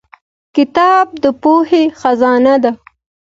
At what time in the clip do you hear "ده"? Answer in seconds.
2.63-2.71